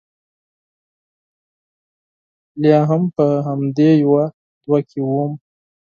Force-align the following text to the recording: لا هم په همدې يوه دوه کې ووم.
لا 2.61 2.77
هم 2.89 3.03
په 3.15 3.25
همدې 3.47 3.89
يوه 4.03 4.23
دوه 4.63 4.79
کې 4.89 4.99
ووم. 5.03 5.31